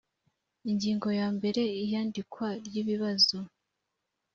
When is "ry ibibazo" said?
2.65-3.37